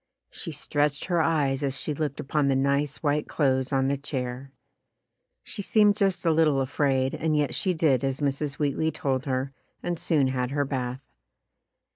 [0.31, 4.51] She stretched her eyes as she looked upon the nice white clothes on the chair.
[5.43, 8.55] She seemed just a little afraid and yet she did as Mrs.
[8.57, 9.53] Wheatley told her
[9.83, 11.01] and soon had her bath.